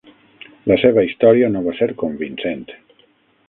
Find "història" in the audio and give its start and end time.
1.09-1.51